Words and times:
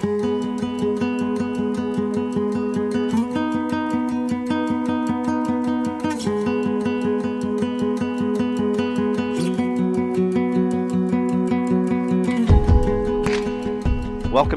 Welcome 0.00 0.12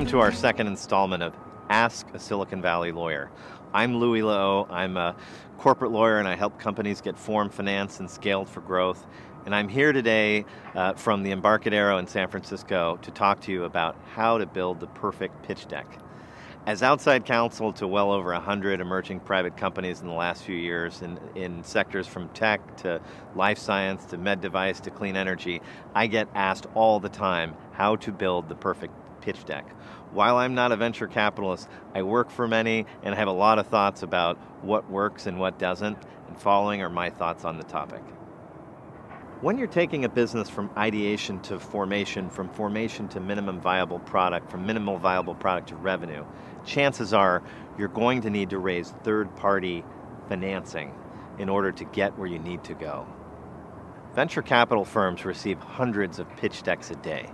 to 0.09 0.19
our 0.19 0.31
second 0.31 0.67
installment 0.67 1.23
of 1.23 1.33
Ask 1.71 2.07
a 2.13 2.19
Silicon 2.19 2.61
Valley 2.61 2.91
Lawyer. 2.91 3.31
I'm 3.73 3.97
Louis 3.97 4.21
Lehot. 4.21 4.69
I'm 4.69 4.95
a 4.95 5.15
corporate 5.57 5.91
lawyer 5.91 6.19
and 6.19 6.27
I 6.27 6.35
help 6.35 6.59
companies 6.59 7.01
get 7.01 7.17
formed, 7.17 7.51
financed, 7.51 7.99
and 7.99 8.11
scaled 8.11 8.47
for 8.47 8.61
growth. 8.61 9.07
And 9.43 9.55
I'm 9.55 9.69
here 9.69 9.91
today 9.91 10.45
uh, 10.75 10.93
from 10.93 11.23
the 11.23 11.31
Embarcadero 11.31 11.97
in 11.97 12.05
San 12.05 12.27
Francisco 12.27 12.99
to 13.01 13.09
talk 13.09 13.41
to 13.41 13.51
you 13.51 13.63
about 13.63 13.95
how 14.13 14.37
to 14.37 14.45
build 14.45 14.79
the 14.79 14.85
perfect 14.85 15.41
pitch 15.41 15.67
deck. 15.67 15.87
As 16.67 16.83
outside 16.83 17.25
counsel 17.25 17.73
to 17.73 17.87
well 17.87 18.11
over 18.11 18.33
100 18.33 18.79
emerging 18.79 19.21
private 19.21 19.57
companies 19.57 20.01
in 20.01 20.07
the 20.07 20.13
last 20.13 20.43
few 20.43 20.55
years 20.55 21.01
in, 21.01 21.19
in 21.33 21.63
sectors 21.63 22.05
from 22.05 22.29
tech 22.29 22.77
to 22.77 23.01
life 23.35 23.57
science 23.57 24.05
to 24.05 24.17
med 24.19 24.41
device 24.41 24.79
to 24.81 24.91
clean 24.91 25.15
energy, 25.15 25.59
I 25.95 26.05
get 26.05 26.27
asked 26.35 26.67
all 26.75 26.99
the 26.99 27.09
time 27.09 27.55
how 27.71 27.95
to 27.95 28.11
build 28.11 28.47
the 28.47 28.55
perfect 28.55 28.93
pitch 29.21 29.43
deck. 29.45 29.67
While 30.11 30.37
I'm 30.37 30.53
not 30.53 30.71
a 30.71 30.75
venture 30.75 31.07
capitalist, 31.07 31.67
I 31.95 32.03
work 32.03 32.29
for 32.29 32.47
many 32.47 32.85
and 33.01 33.15
I 33.15 33.17
have 33.17 33.27
a 33.27 33.31
lot 33.31 33.57
of 33.57 33.65
thoughts 33.65 34.03
about 34.03 34.37
what 34.61 34.87
works 34.87 35.25
and 35.25 35.39
what 35.39 35.57
doesn't, 35.57 35.97
and 36.27 36.39
following 36.39 36.83
are 36.83 36.91
my 36.91 37.09
thoughts 37.09 37.43
on 37.43 37.57
the 37.57 37.63
topic. 37.63 38.03
When 39.41 39.57
you're 39.57 39.65
taking 39.65 40.05
a 40.05 40.09
business 40.09 40.49
from 40.49 40.69
ideation 40.77 41.39
to 41.41 41.59
formation, 41.59 42.29
from 42.29 42.47
formation 42.49 43.07
to 43.07 43.19
minimum 43.19 43.59
viable 43.59 43.97
product, 43.97 44.51
from 44.51 44.67
minimal 44.67 44.99
viable 44.99 45.33
product 45.33 45.69
to 45.69 45.75
revenue, 45.75 46.23
chances 46.63 47.11
are 47.11 47.41
you're 47.75 47.87
going 47.87 48.21
to 48.21 48.29
need 48.29 48.51
to 48.51 48.59
raise 48.59 48.91
third 49.03 49.35
party 49.35 49.83
financing 50.29 50.93
in 51.39 51.49
order 51.49 51.71
to 51.71 51.83
get 51.85 52.15
where 52.19 52.27
you 52.27 52.37
need 52.37 52.63
to 52.65 52.75
go. 52.75 53.07
Venture 54.13 54.43
capital 54.43 54.85
firms 54.85 55.25
receive 55.25 55.57
hundreds 55.57 56.19
of 56.19 56.29
pitch 56.37 56.61
decks 56.61 56.91
a 56.91 56.95
day 56.97 57.27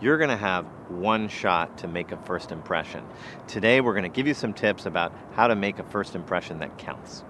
you're 0.00 0.18
going 0.18 0.30
to 0.30 0.36
have 0.36 0.66
one 0.88 1.28
shot 1.28 1.78
to 1.78 1.88
make 1.88 2.12
a 2.12 2.16
first 2.18 2.52
impression. 2.52 3.04
Today, 3.46 3.80
we're 3.80 3.94
going 3.94 4.02
to 4.10 4.14
give 4.14 4.26
you 4.26 4.34
some 4.34 4.52
tips 4.52 4.86
about 4.86 5.12
how 5.32 5.46
to 5.46 5.56
make 5.56 5.78
a 5.78 5.84
first 5.84 6.14
impression 6.14 6.58
that 6.58 6.76
counts. 6.76 7.24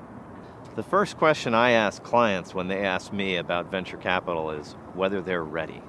The 0.77 0.83
first 0.83 1.17
question 1.17 1.55
I 1.55 1.71
ask 1.71 2.03
clients 2.03 2.55
when 2.55 2.69
they 2.69 2.85
ask 2.85 3.11
me 3.11 3.37
about 3.37 3.71
venture 3.71 3.97
capital 3.97 4.51
is 4.51 4.73
whether 4.93 5.23
they're 5.23 5.43
ready. 5.43 5.81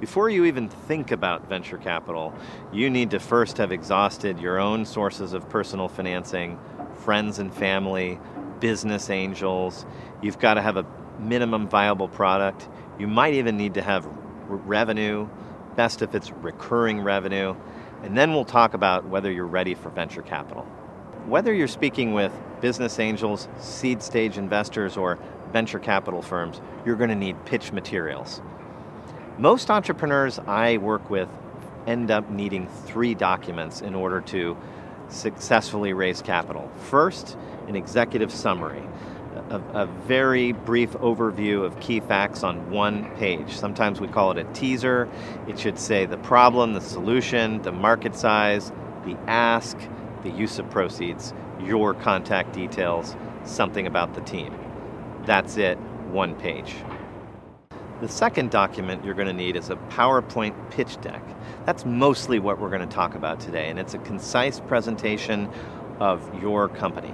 Before 0.00 0.28
you 0.28 0.44
even 0.46 0.68
think 0.68 1.12
about 1.12 1.48
venture 1.48 1.78
capital, 1.78 2.34
you 2.72 2.90
need 2.90 3.12
to 3.12 3.20
first 3.20 3.58
have 3.58 3.70
exhausted 3.70 4.40
your 4.40 4.58
own 4.58 4.84
sources 4.84 5.34
of 5.34 5.48
personal 5.48 5.86
financing, 5.86 6.58
friends 6.96 7.38
and 7.38 7.54
family, 7.54 8.18
business 8.58 9.08
angels. 9.08 9.86
You've 10.20 10.40
got 10.40 10.54
to 10.54 10.62
have 10.62 10.76
a 10.76 10.86
minimum 11.20 11.68
viable 11.68 12.08
product. 12.08 12.68
You 12.98 13.06
might 13.06 13.34
even 13.34 13.56
need 13.56 13.74
to 13.74 13.82
have 13.82 14.04
revenue, 14.48 15.28
best 15.76 16.02
if 16.02 16.16
it's 16.16 16.32
recurring 16.32 17.02
revenue, 17.02 17.54
and 18.02 18.18
then 18.18 18.32
we'll 18.32 18.44
talk 18.44 18.74
about 18.74 19.06
whether 19.06 19.30
you're 19.30 19.46
ready 19.46 19.76
for 19.76 19.90
venture 19.90 20.22
capital. 20.22 20.64
Whether 21.26 21.54
you're 21.54 21.68
speaking 21.68 22.14
with 22.14 22.32
business 22.60 22.98
angels, 22.98 23.48
seed 23.58 24.02
stage 24.02 24.38
investors, 24.38 24.96
or 24.96 25.18
venture 25.52 25.78
capital 25.78 26.22
firms, 26.22 26.60
you're 26.84 26.96
going 26.96 27.10
to 27.10 27.16
need 27.16 27.44
pitch 27.44 27.72
materials. 27.72 28.40
Most 29.38 29.70
entrepreneurs 29.70 30.38
I 30.40 30.78
work 30.78 31.08
with 31.10 31.28
end 31.86 32.10
up 32.10 32.28
needing 32.30 32.68
three 32.84 33.14
documents 33.14 33.80
in 33.80 33.94
order 33.94 34.20
to 34.22 34.56
successfully 35.08 35.92
raise 35.92 36.20
capital. 36.20 36.70
First, 36.90 37.36
an 37.66 37.76
executive 37.76 38.32
summary 38.32 38.82
a, 39.50 39.60
a, 39.74 39.86
very 39.86 40.52
brief 40.52 40.90
overview 40.92 41.64
of 41.64 41.78
key 41.80 42.00
facts 42.00 42.42
on 42.42 42.70
one 42.70 43.10
page. 43.16 43.56
Sometimes 43.56 44.00
we 44.00 44.08
call 44.08 44.30
it 44.32 44.38
a 44.38 44.44
teaser. 44.52 45.08
It 45.46 45.58
should 45.58 45.78
say 45.78 46.06
the 46.06 46.18
problem, 46.18 46.72
the 46.72 46.80
solution, 46.80 47.62
the 47.62 47.72
market 47.72 48.14
size, 48.14 48.70
the 49.04 49.16
ask, 49.26 49.78
the 50.22 50.30
use 50.30 50.58
of 50.58 50.68
proceeds, 50.70 51.32
your 51.60 51.94
contact 51.94 52.52
details, 52.52 53.16
something 53.44 53.86
about 53.86 54.14
the 54.14 54.20
team. 54.22 54.54
That's 55.24 55.56
it, 55.56 55.78
one 56.10 56.34
page. 56.34 56.74
The 58.00 58.08
second 58.08 58.50
document 58.50 59.04
you're 59.04 59.14
going 59.14 59.26
to 59.26 59.32
need 59.32 59.56
is 59.56 59.70
a 59.70 59.76
PowerPoint 59.90 60.70
pitch 60.70 61.00
deck. 61.00 61.22
That's 61.66 61.84
mostly 61.84 62.38
what 62.38 62.60
we're 62.60 62.70
going 62.70 62.88
to 62.88 62.94
talk 62.94 63.14
about 63.14 63.40
today, 63.40 63.68
and 63.68 63.78
it's 63.78 63.94
a 63.94 63.98
concise 63.98 64.60
presentation 64.60 65.50
of 65.98 66.40
your 66.40 66.68
company. 66.68 67.12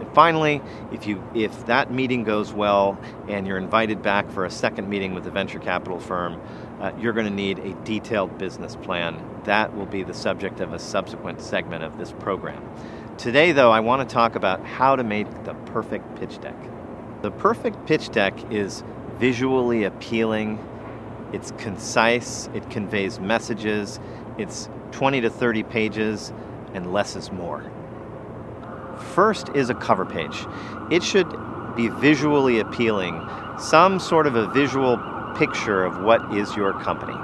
And 0.00 0.12
finally, 0.12 0.60
if 0.92 1.06
you 1.06 1.22
if 1.34 1.66
that 1.66 1.92
meeting 1.92 2.24
goes 2.24 2.52
well 2.52 2.98
and 3.28 3.46
you're 3.46 3.56
invited 3.56 4.02
back 4.02 4.28
for 4.30 4.44
a 4.44 4.50
second 4.50 4.88
meeting 4.88 5.14
with 5.14 5.22
the 5.22 5.30
venture 5.30 5.60
capital 5.60 6.00
firm, 6.00 6.40
uh, 6.80 6.90
you're 6.98 7.12
going 7.12 7.26
to 7.26 7.32
need 7.32 7.60
a 7.60 7.74
detailed 7.84 8.36
business 8.36 8.74
plan. 8.74 9.22
That 9.44 9.76
will 9.76 9.86
be 9.86 10.02
the 10.02 10.14
subject 10.14 10.58
of 10.60 10.72
a 10.72 10.78
subsequent 10.78 11.40
segment 11.40 11.84
of 11.84 11.96
this 11.98 12.10
program. 12.10 12.68
Today, 13.18 13.52
though, 13.52 13.70
I 13.70 13.78
want 13.78 14.06
to 14.06 14.12
talk 14.12 14.34
about 14.34 14.64
how 14.66 14.96
to 14.96 15.04
make 15.04 15.28
the 15.44 15.54
perfect 15.66 16.16
pitch 16.16 16.40
deck. 16.40 16.56
The 17.22 17.30
perfect 17.30 17.86
pitch 17.86 18.10
deck 18.10 18.34
is 18.52 18.82
visually 19.18 19.84
appealing, 19.84 20.58
it's 21.32 21.52
concise, 21.52 22.48
it 22.54 22.68
conveys 22.70 23.20
messages, 23.20 24.00
it's 24.36 24.68
20 24.90 25.20
to 25.20 25.30
30 25.30 25.62
pages, 25.62 26.32
and 26.74 26.92
less 26.92 27.14
is 27.14 27.30
more. 27.30 27.62
First 29.14 29.48
is 29.50 29.70
a 29.70 29.74
cover 29.74 30.04
page. 30.04 30.44
It 30.90 31.04
should 31.04 31.28
be 31.76 31.88
visually 31.88 32.58
appealing, 32.58 33.26
some 33.58 34.00
sort 34.00 34.26
of 34.26 34.34
a 34.34 34.48
visual 34.48 34.98
picture 35.36 35.84
of 35.84 36.02
what 36.02 36.34
is 36.34 36.56
your 36.56 36.72
company. 36.80 37.16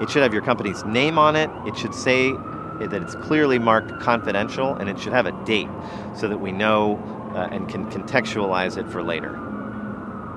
It 0.00 0.08
should 0.08 0.22
have 0.22 0.32
your 0.32 0.42
company's 0.42 0.84
name 0.84 1.18
on 1.18 1.34
it. 1.34 1.50
It 1.66 1.76
should 1.76 1.94
say 1.94 2.32
that 2.86 3.02
it's 3.02 3.14
clearly 3.16 3.58
marked 3.58 3.98
confidential, 4.00 4.74
and 4.74 4.88
it 4.88 4.98
should 4.98 5.12
have 5.12 5.26
a 5.26 5.44
date 5.44 5.68
so 6.16 6.28
that 6.28 6.38
we 6.38 6.52
know 6.52 6.96
uh, 7.34 7.48
and 7.50 7.68
can 7.68 7.90
contextualize 7.90 8.76
it 8.76 8.90
for 8.90 9.02
later. 9.02 9.38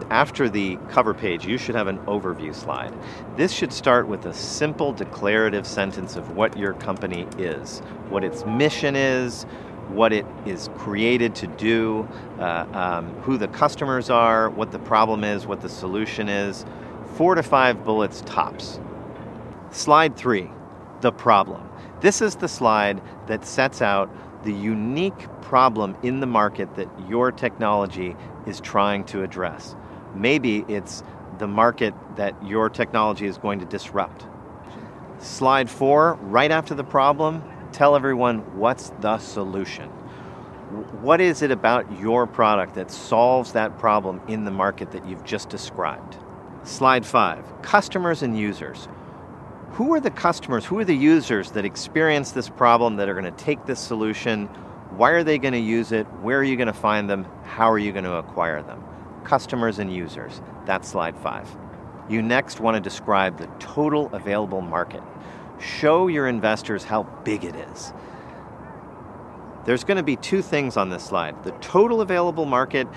After 0.09 0.49
the 0.49 0.77
cover 0.89 1.13
page, 1.13 1.45
you 1.45 1.57
should 1.57 1.75
have 1.75 1.87
an 1.87 1.97
overview 1.99 2.53
slide. 2.53 2.93
This 3.37 3.51
should 3.51 3.73
start 3.73 4.07
with 4.07 4.25
a 4.25 4.33
simple 4.33 4.93
declarative 4.93 5.65
sentence 5.65 6.15
of 6.15 6.35
what 6.35 6.57
your 6.57 6.73
company 6.73 7.27
is, 7.37 7.79
what 8.09 8.23
its 8.23 8.45
mission 8.45 8.95
is, 8.95 9.43
what 9.87 10.13
it 10.13 10.25
is 10.45 10.69
created 10.77 11.35
to 11.35 11.47
do, 11.47 12.07
uh, 12.39 12.65
um, 12.73 13.13
who 13.21 13.37
the 13.37 13.47
customers 13.47 14.09
are, 14.09 14.49
what 14.49 14.71
the 14.71 14.79
problem 14.79 15.23
is, 15.23 15.47
what 15.47 15.61
the 15.61 15.69
solution 15.69 16.29
is. 16.29 16.65
Four 17.15 17.35
to 17.35 17.43
five 17.43 17.83
bullets 17.83 18.21
tops. 18.25 18.79
Slide 19.71 20.15
three, 20.15 20.49
the 21.01 21.11
problem. 21.11 21.69
This 22.01 22.21
is 22.21 22.35
the 22.35 22.47
slide 22.47 23.01
that 23.27 23.45
sets 23.45 23.81
out 23.81 24.09
the 24.43 24.53
unique 24.53 25.27
problem 25.41 25.97
in 26.03 26.19
the 26.19 26.27
market 26.27 26.75
that 26.75 26.87
your 27.09 27.31
technology 27.31 28.15
is 28.45 28.59
trying 28.59 29.05
to 29.05 29.23
address. 29.23 29.75
Maybe 30.13 30.65
it's 30.67 31.03
the 31.39 31.47
market 31.47 31.93
that 32.15 32.35
your 32.45 32.69
technology 32.69 33.25
is 33.25 33.37
going 33.37 33.59
to 33.59 33.65
disrupt. 33.65 34.25
Slide 35.19 35.69
four, 35.69 36.15
right 36.21 36.51
after 36.51 36.75
the 36.75 36.83
problem, 36.83 37.43
tell 37.71 37.95
everyone 37.95 38.39
what's 38.57 38.91
the 38.99 39.17
solution. 39.17 39.89
What 41.01 41.21
is 41.21 41.41
it 41.41 41.51
about 41.51 41.99
your 41.99 42.27
product 42.27 42.75
that 42.75 42.91
solves 42.91 43.53
that 43.53 43.77
problem 43.77 44.21
in 44.27 44.45
the 44.45 44.51
market 44.51 44.91
that 44.91 45.07
you've 45.07 45.23
just 45.23 45.49
described? 45.49 46.17
Slide 46.63 47.05
five 47.05 47.45
customers 47.61 48.21
and 48.21 48.37
users. 48.37 48.87
Who 49.75 49.93
are 49.93 49.99
the 49.99 50.09
customers? 50.09 50.65
Who 50.65 50.79
are 50.79 50.85
the 50.85 50.95
users 50.95 51.51
that 51.51 51.65
experience 51.65 52.31
this 52.31 52.47
problem 52.47 52.95
that 52.95 53.09
are 53.09 53.13
going 53.13 53.25
to 53.25 53.43
take 53.43 53.65
this 53.65 53.79
solution? 53.79 54.45
Why 54.95 55.11
are 55.11 55.23
they 55.23 55.37
going 55.37 55.53
to 55.53 55.59
use 55.59 55.91
it? 55.91 56.05
Where 56.21 56.39
are 56.39 56.43
you 56.43 56.55
going 56.55 56.67
to 56.67 56.73
find 56.73 57.09
them? 57.09 57.25
How 57.43 57.69
are 57.69 57.77
you 57.77 57.91
going 57.91 58.05
to 58.05 58.15
acquire 58.15 58.61
them? 58.61 58.81
Customers 59.25 59.79
and 59.79 59.93
users. 59.93 60.41
That's 60.65 60.87
slide 60.87 61.17
five. 61.17 61.53
You 62.09 62.21
next 62.21 62.61
want 62.61 62.75
to 62.75 62.81
describe 62.81 63.37
the 63.37 63.47
total 63.59 64.09
available 64.13 64.61
market 64.61 65.03
show 65.59 66.07
your 66.07 66.27
investors 66.27 66.85
how 66.85 67.03
big 67.23 67.43
it 67.43 67.55
is. 67.55 67.93
There's 69.65 69.83
going 69.83 69.97
to 69.97 70.03
be 70.03 70.15
two 70.15 70.41
things 70.41 70.77
on 70.77 70.89
this 70.89 71.03
slide 71.03 71.43
the 71.43 71.51
total 71.51 71.99
available 71.99 72.45
market 72.45 72.87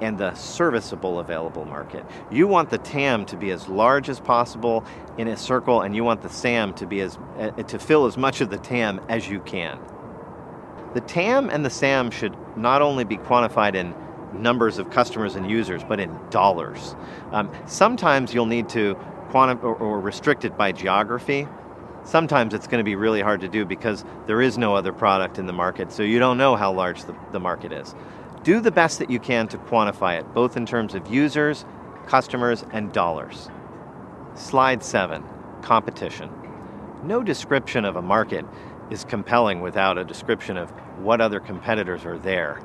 and 0.00 0.18
the 0.18 0.34
serviceable 0.34 1.18
available 1.18 1.64
market. 1.64 2.04
You 2.30 2.46
want 2.46 2.70
the 2.70 2.78
TAM 2.78 3.24
to 3.26 3.36
be 3.36 3.50
as 3.50 3.68
large 3.68 4.08
as 4.08 4.20
possible 4.20 4.84
in 5.16 5.28
a 5.28 5.36
circle, 5.36 5.82
and 5.82 5.94
you 5.94 6.04
want 6.04 6.22
the 6.22 6.30
SAM 6.30 6.74
to 6.74 6.86
be 6.86 7.00
as 7.00 7.18
uh, 7.38 7.50
to 7.50 7.78
fill 7.78 8.06
as 8.06 8.16
much 8.16 8.40
of 8.40 8.50
the 8.50 8.58
TAM 8.58 9.00
as 9.08 9.28
you 9.28 9.40
can. 9.40 9.78
The 10.94 11.00
TAM 11.00 11.50
and 11.50 11.64
the 11.64 11.70
SAM 11.70 12.10
should 12.10 12.36
not 12.56 12.82
only 12.82 13.04
be 13.04 13.16
quantified 13.16 13.74
in 13.74 13.94
numbers 14.32 14.78
of 14.78 14.90
customers 14.90 15.34
and 15.36 15.50
users, 15.50 15.82
but 15.84 16.00
in 16.00 16.18
dollars. 16.30 16.94
Um, 17.32 17.50
sometimes 17.66 18.34
you'll 18.34 18.46
need 18.46 18.68
to 18.70 18.96
quantify 19.30 19.64
or, 19.64 19.74
or 19.74 20.00
restrict 20.00 20.44
it 20.44 20.56
by 20.56 20.72
geography. 20.72 21.46
Sometimes 22.04 22.54
it's 22.54 22.66
going 22.66 22.78
to 22.78 22.84
be 22.84 22.96
really 22.96 23.20
hard 23.20 23.42
to 23.42 23.48
do 23.48 23.64
because 23.64 24.04
there 24.26 24.40
is 24.40 24.56
no 24.56 24.74
other 24.74 24.92
product 24.92 25.38
in 25.38 25.46
the 25.46 25.52
market, 25.52 25.92
so 25.92 26.02
you 26.02 26.18
don't 26.18 26.38
know 26.38 26.56
how 26.56 26.72
large 26.72 27.04
the, 27.04 27.14
the 27.32 27.40
market 27.40 27.72
is. 27.72 27.94
Do 28.44 28.60
the 28.60 28.70
best 28.70 28.98
that 29.00 29.10
you 29.10 29.18
can 29.18 29.48
to 29.48 29.58
quantify 29.58 30.18
it, 30.18 30.32
both 30.32 30.56
in 30.56 30.64
terms 30.64 30.94
of 30.94 31.12
users, 31.12 31.64
customers, 32.06 32.64
and 32.72 32.92
dollars. 32.92 33.50
Slide 34.34 34.82
7 34.82 35.24
Competition. 35.62 36.30
No 37.02 37.22
description 37.22 37.84
of 37.84 37.96
a 37.96 38.02
market 38.02 38.44
is 38.90 39.04
compelling 39.04 39.60
without 39.60 39.98
a 39.98 40.04
description 40.04 40.56
of 40.56 40.70
what 41.00 41.20
other 41.20 41.40
competitors 41.40 42.04
are 42.04 42.18
there. 42.18 42.56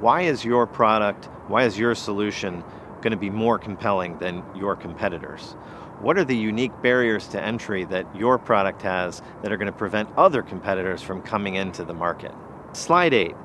Why 0.00 0.22
is 0.22 0.44
your 0.44 0.66
product, 0.66 1.26
why 1.48 1.64
is 1.64 1.78
your 1.78 1.94
solution 1.94 2.64
going 3.00 3.12
to 3.12 3.16
be 3.16 3.30
more 3.30 3.58
compelling 3.58 4.18
than 4.18 4.42
your 4.56 4.76
competitors? 4.76 5.56
What 6.00 6.18
are 6.18 6.24
the 6.24 6.36
unique 6.36 6.72
barriers 6.82 7.28
to 7.28 7.40
entry 7.40 7.84
that 7.84 8.14
your 8.16 8.38
product 8.38 8.82
has 8.82 9.22
that 9.42 9.52
are 9.52 9.56
going 9.56 9.66
to 9.66 9.72
prevent 9.72 10.08
other 10.16 10.42
competitors 10.42 11.00
from 11.00 11.22
coming 11.22 11.54
into 11.54 11.84
the 11.84 11.94
market? 11.94 12.32
Slide 12.72 13.14
8. 13.14 13.36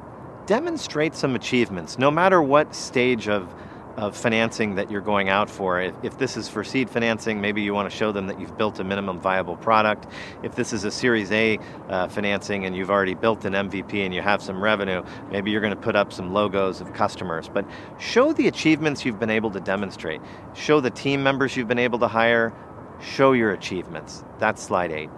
Demonstrate 0.47 1.13
some 1.13 1.35
achievements, 1.35 1.99
no 1.99 2.09
matter 2.09 2.41
what 2.41 2.73
stage 2.73 3.27
of 3.27 3.53
of 3.97 4.15
financing 4.15 4.75
that 4.75 4.91
you're 4.91 5.01
going 5.01 5.27
out 5.27 5.49
for. 5.49 5.81
If, 5.81 5.95
if, 6.03 6.17
this 6.19 6.37
is 6.37 6.47
for 6.47 6.63
seed 6.63 6.87
financing, 6.87 7.41
maybe 7.41 7.63
you 7.63 7.73
want 7.73 7.89
to 7.89 7.97
show 7.97 8.11
them 8.11 8.27
that 8.27 8.39
you've 8.39 8.55
built 8.55 8.79
a 8.79 8.83
minimum 8.83 9.19
viable 9.19 9.57
product. 9.57 10.05
If 10.43 10.55
this 10.55 10.71
is 10.71 10.83
a 10.83 10.91
Series 10.91 11.31
A 11.31 11.57
uh, 11.89 12.07
financing 12.07 12.65
and 12.65 12.75
you've 12.75 12.91
already 12.91 13.15
built 13.15 13.43
an 13.43 13.53
MVP 13.53 14.05
and 14.05 14.13
you 14.13 14.21
have 14.21 14.41
some 14.43 14.63
revenue, 14.63 15.03
maybe 15.31 15.49
you're 15.49 15.61
going 15.61 15.73
to 15.73 15.81
put 15.81 15.95
up 15.95 16.13
some 16.13 16.31
logos 16.31 16.79
of 16.79 16.93
customers. 16.93 17.49
But 17.49 17.65
show 17.97 18.33
the 18.33 18.47
achievements 18.47 19.03
you've 19.03 19.19
been 19.19 19.31
able 19.31 19.49
to 19.49 19.59
demonstrate. 19.59 20.21
Show 20.53 20.79
the 20.79 20.91
team 20.91 21.23
members 21.23 21.57
you've 21.57 21.67
been 21.67 21.79
able 21.79 21.97
to 21.99 22.07
hire. 22.07 22.53
Show 23.01 23.31
your 23.31 23.51
achievements. 23.51 24.23
That's 24.37 24.61
slide 24.61 24.91
eight. 24.91 25.09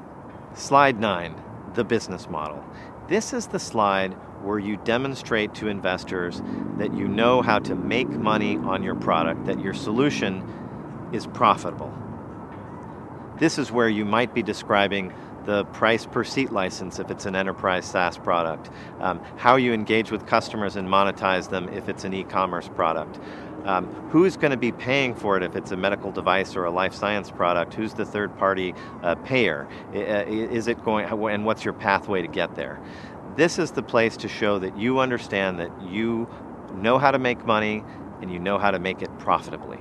Slide 0.54 0.98
nine, 1.02 1.36
the 1.74 1.84
business 1.84 2.30
model. 2.30 2.64
This 3.10 3.34
is 3.34 3.48
the 3.48 3.60
slide 3.60 4.16
where 4.44 4.60
you 4.60 4.78
demonstrate 4.78 5.54
to 5.56 5.68
investors 5.68 6.42
that 6.78 6.94
you 6.94 7.08
know 7.08 7.42
how 7.42 7.60
to 7.60 7.76
make 7.76 8.10
money 8.10 8.58
on 8.58 8.84
your 8.84 8.96
product, 8.96 9.46
that 9.46 9.60
your 9.60 9.74
solution 9.74 10.44
is 11.14 11.28
profitable. 11.28 11.94
This 13.38 13.58
is 13.58 13.72
where 13.72 13.90
you 13.90 14.06
might 14.06 14.34
be 14.34 14.44
describing 14.44 15.14
the 15.46 15.64
price 15.66 16.06
per 16.06 16.24
seat 16.24 16.52
license 16.52 17.00
if 17.00 17.10
it's 17.10 17.26
an 17.26 17.36
enterprise 17.36 17.86
SaaS 17.86 18.18
product, 18.18 18.70
um, 19.00 19.22
how 19.38 19.56
you 19.56 19.74
engage 19.74 20.12
with 20.12 20.28
customers 20.28 20.76
and 20.76 20.88
monetize 20.88 21.50
them 21.50 21.70
if 21.70 21.90
it's 21.90 22.04
an 22.04 22.14
e 22.14 22.24
commerce 22.24 22.70
product. 22.70 23.20
Um, 23.66 23.88
who's 24.10 24.38
going 24.38 24.52
to 24.52 24.58
be 24.58 24.72
paying 24.72 25.16
for 25.16 25.36
it 25.38 25.44
if 25.44 25.56
it's 25.56 25.72
a 25.72 25.78
medical 25.78 26.12
device 26.12 26.56
or 26.56 26.66
a 26.66 26.72
life 26.72 26.94
science 26.94 27.30
product? 27.30 27.74
Who's 27.74 27.94
the 27.94 28.06
third 28.06 28.38
party 28.38 28.74
uh, 29.04 29.16
payer? 29.16 29.68
Is 29.94 30.68
it 30.68 30.84
going, 30.84 31.06
and 31.06 31.46
what's 31.46 31.66
your 31.66 31.74
pathway 31.74 32.22
to 32.22 32.28
get 32.28 32.56
there? 32.56 32.80
This 33.40 33.58
is 33.58 33.72
the 33.72 33.82
place 33.82 34.18
to 34.18 34.28
show 34.28 34.60
that 34.60 34.78
you 34.78 35.00
understand 35.00 35.62
that 35.62 35.72
you 35.82 36.28
know 36.74 36.98
how 36.98 37.10
to 37.10 37.20
make 37.20 37.46
money 37.46 37.86
and 38.22 38.30
you 38.30 38.38
know 38.38 38.58
how 38.58 38.70
to 38.70 38.80
make 38.80 39.02
it 39.02 39.18
profitably. 39.18 39.80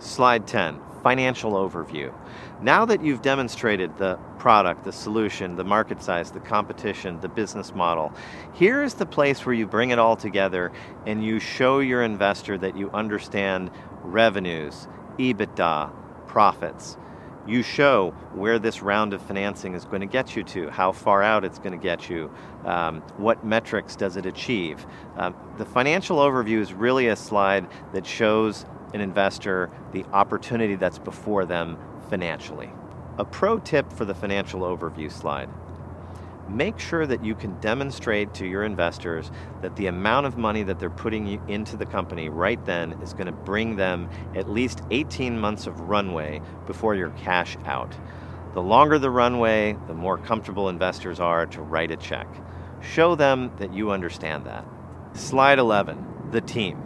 Slide 0.00 0.46
10 0.46 0.78
Financial 1.02 1.52
Overview. 1.52 2.12
Now 2.60 2.84
that 2.84 3.02
you've 3.02 3.22
demonstrated 3.22 3.96
the 3.96 4.16
product, 4.38 4.84
the 4.84 4.92
solution, 4.92 5.56
the 5.56 5.64
market 5.64 6.02
size, 6.02 6.30
the 6.30 6.40
competition, 6.40 7.18
the 7.20 7.28
business 7.30 7.74
model, 7.74 8.12
here 8.52 8.82
is 8.82 8.92
the 8.92 9.06
place 9.06 9.46
where 9.46 9.54
you 9.54 9.66
bring 9.66 9.88
it 9.88 9.98
all 9.98 10.14
together 10.14 10.70
and 11.06 11.24
you 11.24 11.40
show 11.40 11.78
your 11.78 12.02
investor 12.02 12.58
that 12.58 12.76
you 12.76 12.90
understand 12.90 13.70
revenues, 14.02 14.88
EBITDA, 15.16 15.90
profits 16.26 16.98
you 17.46 17.62
show 17.62 18.10
where 18.34 18.58
this 18.58 18.82
round 18.82 19.12
of 19.12 19.22
financing 19.22 19.74
is 19.74 19.84
going 19.84 20.00
to 20.00 20.06
get 20.06 20.34
you 20.36 20.42
to, 20.44 20.70
how 20.70 20.92
far 20.92 21.22
out 21.22 21.44
it's 21.44 21.58
going 21.58 21.72
to 21.72 21.82
get 21.82 22.08
you, 22.08 22.30
um, 22.64 23.02
what 23.16 23.44
metrics 23.44 23.96
does 23.96 24.16
it 24.16 24.26
achieve. 24.26 24.86
Um, 25.16 25.34
the 25.58 25.64
financial 25.64 26.18
overview 26.18 26.60
is 26.60 26.72
really 26.72 27.08
a 27.08 27.16
slide 27.16 27.66
that 27.92 28.06
shows 28.06 28.64
an 28.94 29.00
investor 29.00 29.70
the 29.92 30.04
opportunity 30.12 30.76
that's 30.76 30.98
before 30.98 31.44
them 31.44 31.76
financially. 32.08 32.70
A 33.18 33.24
pro 33.24 33.58
tip 33.58 33.92
for 33.92 34.04
the 34.04 34.14
financial 34.14 34.60
overview 34.60 35.10
slide 35.10 35.48
make 36.48 36.78
sure 36.78 37.06
that 37.06 37.24
you 37.24 37.34
can 37.34 37.58
demonstrate 37.60 38.34
to 38.34 38.46
your 38.46 38.64
investors 38.64 39.30
that 39.62 39.76
the 39.76 39.86
amount 39.86 40.26
of 40.26 40.36
money 40.36 40.62
that 40.62 40.78
they're 40.78 40.90
putting 40.90 41.40
into 41.48 41.76
the 41.76 41.86
company 41.86 42.28
right 42.28 42.64
then 42.64 42.92
is 43.02 43.12
going 43.12 43.26
to 43.26 43.32
bring 43.32 43.76
them 43.76 44.08
at 44.34 44.48
least 44.50 44.82
18 44.90 45.38
months 45.38 45.66
of 45.66 45.80
runway 45.80 46.40
before 46.66 46.94
you're 46.94 47.10
cash 47.10 47.56
out. 47.64 47.94
The 48.54 48.62
longer 48.62 48.98
the 48.98 49.10
runway, 49.10 49.76
the 49.86 49.94
more 49.94 50.18
comfortable 50.18 50.68
investors 50.68 51.18
are 51.20 51.46
to 51.46 51.62
write 51.62 51.90
a 51.90 51.96
check. 51.96 52.28
Show 52.80 53.14
them 53.14 53.50
that 53.58 53.74
you 53.74 53.90
understand 53.90 54.46
that. 54.46 54.64
Slide 55.14 55.58
11 55.58 56.12
the 56.30 56.40
team. 56.40 56.82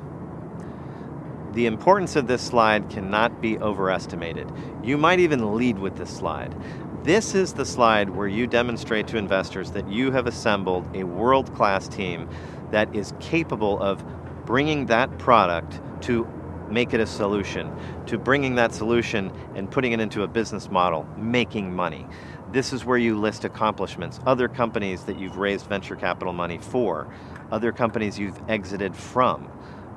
The 1.54 1.66
importance 1.66 2.16
of 2.16 2.26
this 2.28 2.42
slide 2.42 2.90
cannot 2.90 3.40
be 3.40 3.58
overestimated. 3.58 4.52
You 4.84 4.98
might 4.98 5.20
even 5.20 5.56
lead 5.56 5.78
with 5.78 5.96
this 5.96 6.10
slide. 6.10 6.54
This 7.04 7.32
is 7.34 7.52
the 7.52 7.64
slide 7.64 8.10
where 8.10 8.26
you 8.26 8.48
demonstrate 8.48 9.06
to 9.08 9.18
investors 9.18 9.70
that 9.70 9.88
you 9.88 10.10
have 10.10 10.26
assembled 10.26 10.84
a 10.94 11.04
world 11.04 11.54
class 11.54 11.86
team 11.86 12.28
that 12.72 12.92
is 12.94 13.14
capable 13.20 13.80
of 13.80 14.04
bringing 14.44 14.86
that 14.86 15.16
product 15.16 15.80
to 16.02 16.26
make 16.68 16.92
it 16.92 17.00
a 17.00 17.06
solution, 17.06 17.72
to 18.06 18.18
bringing 18.18 18.56
that 18.56 18.74
solution 18.74 19.30
and 19.54 19.70
putting 19.70 19.92
it 19.92 20.00
into 20.00 20.24
a 20.24 20.26
business 20.26 20.70
model, 20.70 21.06
making 21.16 21.72
money. 21.72 22.04
This 22.50 22.72
is 22.72 22.84
where 22.84 22.98
you 22.98 23.16
list 23.16 23.44
accomplishments, 23.44 24.18
other 24.26 24.48
companies 24.48 25.04
that 25.04 25.20
you've 25.20 25.38
raised 25.38 25.66
venture 25.66 25.96
capital 25.96 26.32
money 26.32 26.58
for, 26.58 27.06
other 27.52 27.70
companies 27.70 28.18
you've 28.18 28.40
exited 28.48 28.94
from. 28.94 29.48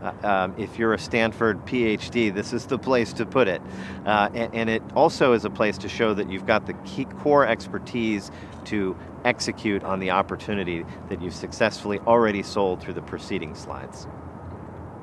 Uh, 0.02 0.28
um, 0.28 0.56
if 0.58 0.80
you're 0.80 0.94
a 0.94 1.00
Stanford 1.00 1.64
PhD, 1.66 2.34
this 2.34 2.54
is 2.54 2.66
the 2.66 2.80
place 2.80 3.14
to 3.14 3.26
put 3.26 3.48
it. 3.48 3.62
Uh, 4.06 4.30
and, 4.34 4.56
and, 4.56 4.70
it 4.70 4.82
also 4.96 5.34
is 5.34 5.46
a 5.46 5.50
place 5.50 5.78
to 5.78 5.88
show 5.88 6.14
that 6.14 6.30
you've 6.30 6.48
got 6.48 6.66
the 6.66 6.74
key 6.86 7.06
core 7.06 7.46
expertise 7.46 8.32
to 8.66 8.96
execute 9.26 9.84
on 9.84 10.00
the 10.00 10.10
opportunity 10.10 10.84
that 11.10 11.22
you've 11.22 11.36
successfully 11.36 12.00
already 12.00 12.42
sold 12.42 12.82
through 12.82 12.94
the 12.94 13.02
preceding 13.02 13.54
slides. 13.54 14.08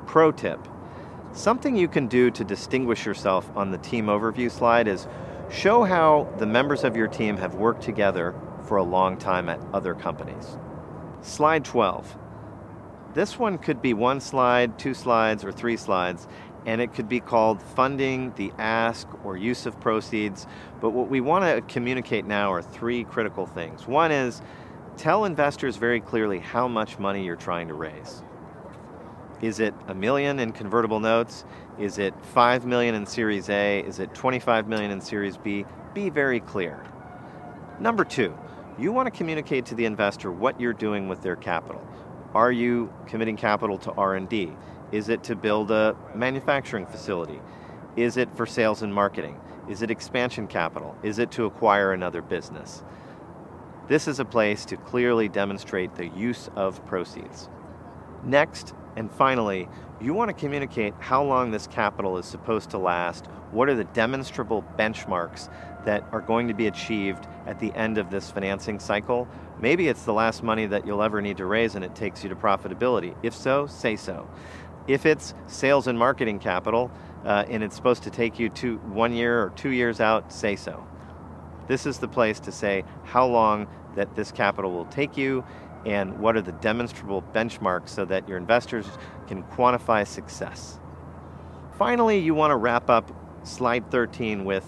Pro 0.05 0.31
tip 0.31 0.59
something 1.31 1.75
you 1.75 1.87
can 1.87 2.07
do 2.07 2.31
to 2.31 2.43
distinguish 2.43 3.05
yourself 3.05 3.49
on 3.55 3.71
the 3.71 3.77
team 3.77 4.07
overview 4.07 4.49
slide 4.49 4.87
is 4.87 5.07
show 5.49 5.83
how 5.83 6.27
the 6.37 6.45
members 6.45 6.83
of 6.83 6.95
your 6.95 7.07
team 7.07 7.37
have 7.37 7.55
worked 7.55 7.81
together 7.81 8.35
for 8.63 8.77
a 8.77 8.83
long 8.83 9.17
time 9.17 9.49
at 9.49 9.59
other 9.73 9.93
companies. 9.93 10.57
Slide 11.21 11.63
12 11.65 12.17
this 13.13 13.39
one 13.39 13.57
could 13.57 13.81
be 13.81 13.93
one 13.93 14.19
slide, 14.19 14.77
two 14.77 14.93
slides, 14.93 15.43
or 15.43 15.51
three 15.51 15.77
slides, 15.77 16.27
and 16.65 16.81
it 16.81 16.93
could 16.93 17.09
be 17.09 17.19
called 17.19 17.61
funding, 17.61 18.33
the 18.35 18.51
ask, 18.57 19.07
or 19.23 19.37
use 19.37 19.65
of 19.65 19.79
proceeds. 19.79 20.45
But 20.81 20.91
what 20.91 21.09
we 21.09 21.21
want 21.21 21.45
to 21.45 21.61
communicate 21.73 22.25
now 22.25 22.51
are 22.51 22.61
three 22.61 23.03
critical 23.03 23.45
things. 23.45 23.87
One 23.87 24.11
is 24.11 24.41
tell 24.97 25.25
investors 25.25 25.77
very 25.77 26.01
clearly 26.01 26.39
how 26.39 26.67
much 26.67 26.99
money 26.99 27.25
you're 27.25 27.35
trying 27.35 27.69
to 27.69 27.73
raise. 27.73 28.23
Is 29.41 29.61
it 29.61 29.73
a 29.87 29.95
million 29.95 30.39
in 30.39 30.51
convertible 30.51 30.99
notes? 30.99 31.45
Is 31.79 31.97
it 31.97 32.13
5 32.33 32.65
million 32.65 32.93
in 32.93 33.05
Series 33.05 33.49
A? 33.49 33.79
Is 33.79 33.99
it 33.99 34.13
25 34.13 34.67
million 34.67 34.91
in 34.91 34.99
Series 34.99 35.37
B? 35.37 35.65
Be 35.93 36.09
very 36.09 36.41
clear. 36.41 36.83
Number 37.79 38.03
two, 38.03 38.37
you 38.77 38.91
want 38.91 39.05
to 39.07 39.11
communicate 39.11 39.65
to 39.67 39.75
the 39.75 39.85
investor 39.85 40.31
what 40.31 40.59
you're 40.59 40.73
doing 40.73 41.07
with 41.07 41.21
their 41.21 41.37
capital. 41.37 41.81
Are 42.35 42.51
you 42.51 42.93
committing 43.07 43.37
capital 43.37 43.79
to 43.79 43.91
R&D? 43.93 44.51
Is 44.91 45.09
it 45.09 45.23
to 45.23 45.35
build 45.35 45.71
a 45.71 45.95
manufacturing 46.13 46.85
facility? 46.85 47.39
Is 47.95 48.17
it 48.17 48.29
for 48.35 48.45
sales 48.45 48.83
and 48.83 48.93
marketing? 48.93 49.39
Is 49.67 49.81
it 49.81 49.89
expansion 49.89 50.45
capital? 50.45 50.95
Is 51.01 51.17
it 51.17 51.31
to 51.31 51.45
acquire 51.45 51.91
another 51.91 52.21
business? 52.21 52.83
This 53.87 54.07
is 54.07 54.19
a 54.19 54.25
place 54.25 54.63
to 54.65 54.77
clearly 54.77 55.27
demonstrate 55.27 55.95
the 55.95 56.07
use 56.07 56.51
of 56.55 56.85
proceeds. 56.85 57.49
Next, 58.23 58.75
and 58.95 59.11
finally, 59.11 59.67
you 60.01 60.13
want 60.13 60.29
to 60.29 60.33
communicate 60.33 60.93
how 60.99 61.23
long 61.23 61.51
this 61.51 61.67
capital 61.67 62.17
is 62.17 62.25
supposed 62.25 62.69
to 62.71 62.77
last. 62.77 63.27
What 63.51 63.69
are 63.69 63.75
the 63.75 63.83
demonstrable 63.85 64.63
benchmarks 64.77 65.49
that 65.85 66.03
are 66.11 66.21
going 66.21 66.47
to 66.47 66.53
be 66.53 66.67
achieved 66.67 67.27
at 67.45 67.59
the 67.59 67.73
end 67.73 67.97
of 67.97 68.09
this 68.09 68.31
financing 68.31 68.79
cycle? 68.79 69.27
Maybe 69.59 69.87
it's 69.87 70.03
the 70.03 70.13
last 70.13 70.43
money 70.43 70.65
that 70.67 70.85
you'll 70.85 71.03
ever 71.03 71.21
need 71.21 71.37
to 71.37 71.45
raise 71.45 71.75
and 71.75 71.83
it 71.83 71.95
takes 71.95 72.23
you 72.23 72.29
to 72.29 72.35
profitability. 72.35 73.15
If 73.23 73.35
so, 73.35 73.67
say 73.67 73.95
so. 73.95 74.29
If 74.87 75.05
it's 75.05 75.33
sales 75.47 75.87
and 75.87 75.99
marketing 75.99 76.39
capital 76.39 76.91
uh, 77.25 77.45
and 77.49 77.63
it's 77.63 77.75
supposed 77.75 78.03
to 78.03 78.09
take 78.09 78.39
you 78.39 78.49
to 78.49 78.77
one 78.77 79.13
year 79.13 79.43
or 79.43 79.49
two 79.51 79.69
years 79.69 79.99
out, 79.99 80.31
say 80.31 80.55
so. 80.55 80.85
This 81.67 81.85
is 81.85 81.99
the 81.99 82.07
place 82.07 82.39
to 82.41 82.51
say 82.51 82.83
how 83.03 83.27
long 83.27 83.67
that 83.95 84.15
this 84.15 84.31
capital 84.31 84.71
will 84.71 84.85
take 84.85 85.17
you 85.17 85.43
and 85.89 86.19
what 86.19 86.37
are 86.37 86.41
the 86.41 86.51
demonstrable 86.53 87.23
benchmarks 87.33 87.89
so 87.89 88.05
that 88.05 88.29
your 88.29 88.37
investors 88.37 88.85
can 89.27 89.41
quantify 89.43 90.05
success. 90.05 90.79
Finally, 91.77 92.19
you 92.19 92.35
want 92.35 92.51
to 92.51 92.55
wrap 92.55 92.89
up 92.89 93.11
slide 93.43 93.89
13 93.89 94.45
with 94.45 94.65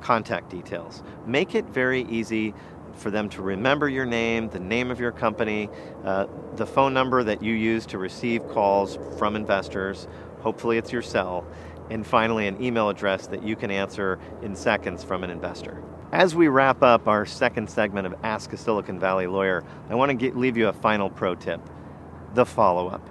contact 0.00 0.50
details. 0.50 1.02
Make 1.26 1.56
it 1.56 1.64
very 1.64 2.02
easy 2.02 2.54
for 2.94 3.10
them 3.10 3.28
to 3.30 3.42
remember 3.42 3.88
your 3.88 4.04
name, 4.06 4.48
the 4.50 4.60
name 4.60 4.92
of 4.92 5.00
your 5.00 5.10
company, 5.10 5.68
uh, 6.04 6.26
the 6.54 6.66
phone 6.66 6.94
number 6.94 7.24
that 7.24 7.42
you 7.42 7.52
use 7.52 7.86
to 7.86 7.98
receive 7.98 8.46
calls 8.50 8.96
from 9.18 9.34
investors. 9.34 10.06
Hopefully, 10.40 10.78
it's 10.78 10.92
your 10.92 11.02
cell. 11.02 11.44
And 11.90 12.06
finally, 12.06 12.46
an 12.46 12.62
email 12.62 12.88
address 12.88 13.26
that 13.26 13.42
you 13.42 13.56
can 13.56 13.72
answer 13.72 14.20
in 14.42 14.54
seconds 14.54 15.02
from 15.02 15.24
an 15.24 15.30
investor. 15.30 15.82
As 16.14 16.32
we 16.32 16.46
wrap 16.46 16.80
up 16.84 17.08
our 17.08 17.26
second 17.26 17.68
segment 17.68 18.06
of 18.06 18.14
Ask 18.22 18.52
a 18.52 18.56
Silicon 18.56 19.00
Valley 19.00 19.26
Lawyer, 19.26 19.64
I 19.90 19.96
want 19.96 20.10
to 20.10 20.14
get, 20.14 20.36
leave 20.36 20.56
you 20.56 20.68
a 20.68 20.72
final 20.72 21.10
pro 21.10 21.34
tip 21.34 21.60
the 22.34 22.46
follow 22.46 22.86
up. 22.86 23.04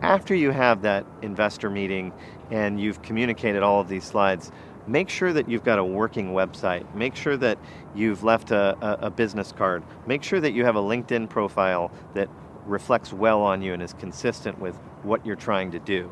After 0.00 0.34
you 0.34 0.52
have 0.52 0.80
that 0.80 1.04
investor 1.20 1.68
meeting 1.68 2.14
and 2.50 2.80
you've 2.80 3.02
communicated 3.02 3.62
all 3.62 3.78
of 3.78 3.88
these 3.88 4.04
slides, 4.04 4.52
make 4.86 5.10
sure 5.10 5.34
that 5.34 5.50
you've 5.50 5.64
got 5.64 5.78
a 5.78 5.84
working 5.84 6.30
website. 6.30 6.94
Make 6.94 7.14
sure 7.14 7.36
that 7.36 7.58
you've 7.94 8.24
left 8.24 8.52
a, 8.52 8.74
a, 8.80 9.06
a, 9.08 9.10
business 9.10 9.52
card. 9.52 9.82
Make 10.06 10.22
sure 10.22 10.40
that 10.40 10.52
you 10.52 10.64
have 10.64 10.76
a 10.76 10.82
LinkedIn 10.82 11.28
profile 11.28 11.90
that 12.14 12.30
reflects 12.64 13.12
well 13.12 13.42
on 13.42 13.60
you 13.60 13.74
and 13.74 13.82
is 13.82 13.92
consistent 13.92 14.58
with 14.58 14.76
what 15.02 15.26
you're 15.26 15.36
trying 15.36 15.72
to 15.72 15.78
do. 15.78 16.10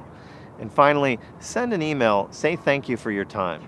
And 0.58 0.70
finally, 0.70 1.18
send 1.38 1.72
an 1.72 1.80
email, 1.80 2.28
say 2.32 2.54
thank 2.54 2.86
you 2.90 2.98
for 2.98 3.10
your 3.10 3.24
time 3.24 3.66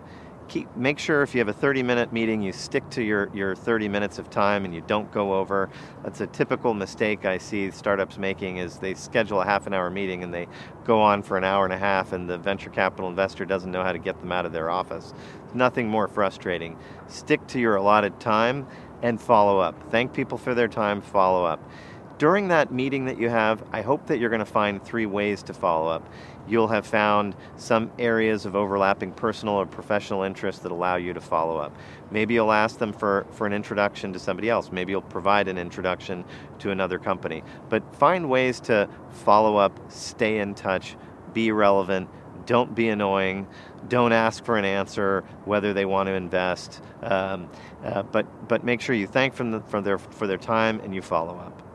keep 0.48 0.74
make 0.76 0.98
sure 0.98 1.22
if 1.22 1.34
you 1.34 1.38
have 1.38 1.48
a 1.48 1.52
30 1.52 1.82
minute 1.82 2.12
meeting 2.12 2.42
you 2.42 2.52
stick 2.52 2.88
to 2.90 3.02
your, 3.02 3.28
your 3.34 3.54
30 3.54 3.88
minutes 3.88 4.18
of 4.18 4.30
time 4.30 4.64
and 4.64 4.74
you 4.74 4.82
don't 4.86 5.10
go 5.12 5.34
over. 5.34 5.68
That's 6.02 6.20
a 6.20 6.26
typical 6.26 6.74
mistake 6.74 7.24
i 7.24 7.38
see 7.38 7.70
startups 7.70 8.18
making 8.18 8.58
is 8.58 8.78
they 8.78 8.94
schedule 8.94 9.40
a 9.40 9.44
half 9.44 9.66
an 9.66 9.74
hour 9.74 9.90
meeting 9.90 10.22
and 10.22 10.32
they 10.32 10.46
go 10.84 11.00
on 11.00 11.22
for 11.22 11.36
an 11.36 11.44
hour 11.44 11.64
and 11.64 11.72
a 11.72 11.78
half 11.78 12.12
and 12.12 12.28
the 12.28 12.38
venture 12.38 12.70
capital 12.70 13.08
investor 13.08 13.44
doesn't 13.44 13.70
know 13.70 13.82
how 13.82 13.92
to 13.92 13.98
get 13.98 14.18
them 14.20 14.32
out 14.32 14.46
of 14.46 14.52
their 14.52 14.70
office. 14.70 15.12
Nothing 15.54 15.88
more 15.88 16.08
frustrating. 16.08 16.78
Stick 17.08 17.46
to 17.48 17.60
your 17.60 17.76
allotted 17.76 18.20
time 18.20 18.66
and 19.02 19.20
follow 19.20 19.58
up. 19.58 19.90
Thank 19.90 20.12
people 20.12 20.38
for 20.38 20.54
their 20.54 20.68
time. 20.68 21.00
Follow 21.02 21.44
up 21.44 21.60
during 22.18 22.48
that 22.48 22.72
meeting 22.72 23.04
that 23.06 23.18
you 23.18 23.28
have, 23.28 23.62
I 23.72 23.82
hope 23.82 24.06
that 24.06 24.18
you're 24.18 24.30
going 24.30 24.40
to 24.40 24.44
find 24.44 24.82
three 24.82 25.06
ways 25.06 25.42
to 25.44 25.54
follow 25.54 25.88
up. 25.88 26.08
You'll 26.48 26.68
have 26.68 26.86
found 26.86 27.34
some 27.56 27.90
areas 27.98 28.46
of 28.46 28.54
overlapping 28.54 29.12
personal 29.12 29.54
or 29.54 29.66
professional 29.66 30.22
interest 30.22 30.62
that 30.62 30.72
allow 30.72 30.96
you 30.96 31.12
to 31.12 31.20
follow 31.20 31.58
up. 31.58 31.76
Maybe 32.10 32.34
you'll 32.34 32.52
ask 32.52 32.78
them 32.78 32.92
for, 32.92 33.26
for 33.32 33.46
an 33.46 33.52
introduction 33.52 34.12
to 34.12 34.18
somebody 34.18 34.48
else. 34.48 34.70
Maybe 34.72 34.92
you'll 34.92 35.02
provide 35.02 35.48
an 35.48 35.58
introduction 35.58 36.24
to 36.60 36.70
another 36.70 36.98
company. 36.98 37.42
But 37.68 37.94
find 37.96 38.30
ways 38.30 38.60
to 38.60 38.88
follow 39.10 39.56
up, 39.56 39.78
stay 39.90 40.38
in 40.38 40.54
touch, 40.54 40.96
be 41.34 41.50
relevant, 41.50 42.08
don't 42.46 42.74
be 42.74 42.88
annoying. 42.88 43.48
Don't 43.88 44.12
ask 44.12 44.44
for 44.44 44.56
an 44.56 44.64
answer 44.64 45.24
whether 45.44 45.72
they 45.72 45.84
want 45.84 46.06
to 46.06 46.12
invest. 46.12 46.80
Um, 47.02 47.50
uh, 47.84 48.04
but 48.04 48.48
but 48.48 48.64
make 48.64 48.80
sure 48.80 48.94
you 48.94 49.08
thank 49.08 49.34
them 49.34 49.62
for 49.64 49.80
their 49.80 49.98
for 49.98 50.26
their 50.28 50.38
time 50.38 50.80
and 50.80 50.94
you 50.94 51.02
follow 51.02 51.36
up. 51.36 51.65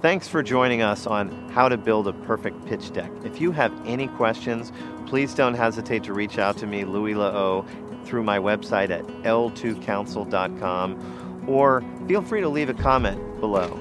Thanks 0.00 0.28
for 0.28 0.44
joining 0.44 0.80
us 0.80 1.08
on 1.08 1.48
how 1.48 1.68
to 1.68 1.76
build 1.76 2.06
a 2.06 2.12
perfect 2.12 2.64
pitch 2.66 2.92
deck. 2.92 3.10
If 3.24 3.40
you 3.40 3.50
have 3.50 3.72
any 3.84 4.06
questions, 4.06 4.70
please 5.06 5.34
don't 5.34 5.54
hesitate 5.54 6.04
to 6.04 6.12
reach 6.12 6.38
out 6.38 6.56
to 6.58 6.68
me, 6.68 6.84
Louis 6.84 7.14
Lehot, 7.14 7.66
through 8.04 8.22
my 8.22 8.38
website 8.38 8.90
at 8.90 9.04
l2counsel.com 9.24 11.44
or 11.48 11.82
feel 12.06 12.22
free 12.22 12.40
to 12.40 12.48
leave 12.48 12.68
a 12.68 12.74
comment 12.74 13.40
below 13.40 13.72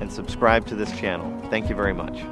and 0.00 0.12
subscribe 0.12 0.66
to 0.66 0.74
this 0.74 0.92
channel. 0.98 1.32
Thank 1.48 1.70
you 1.70 1.74
very 1.74 1.94
much. 1.94 2.22